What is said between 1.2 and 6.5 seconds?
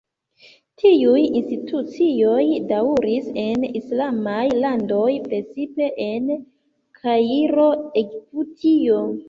institucioj daŭris en islamaj landoj, precipe en